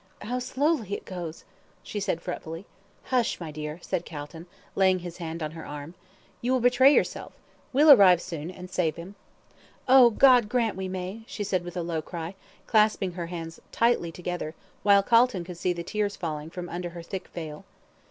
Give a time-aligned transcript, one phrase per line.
[0.23, 1.43] "How slowly it goes,"
[1.83, 2.65] she said, fretfully.
[3.03, 5.93] "Hush, my dear," said Calton, laying his hand on her arm.
[6.41, 7.33] "You will betray yourself
[7.71, 9.13] we'll arrive soon and save him."
[9.87, 12.33] "Oh, God grant we may," she said with a low cry,
[12.65, 17.03] clasping her hands tightly together, while Calton could see the tears falling from under her
[17.03, 17.63] thick veil.